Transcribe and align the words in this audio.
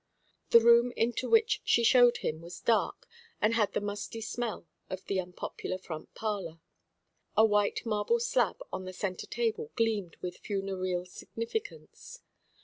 The 0.49 0.59
room 0.59 0.91
into 0.95 1.29
which 1.29 1.61
she 1.63 1.83
showed 1.83 2.17
him 2.17 2.41
was 2.41 2.59
dark, 2.59 3.07
and 3.39 3.53
had 3.53 3.73
the 3.73 3.79
musty 3.79 4.19
smell 4.19 4.65
of 4.89 5.05
the 5.05 5.19
unpopular 5.19 5.77
front 5.77 6.15
parlour. 6.15 6.59
A 7.37 7.45
white 7.45 7.85
marble 7.85 8.19
slab 8.19 8.59
on 8.73 8.85
the 8.85 8.93
centre 8.93 9.27
table 9.27 9.69
gleamed 9.75 10.17
with 10.19 10.37
funereal 10.39 11.05
significance. 11.05 12.21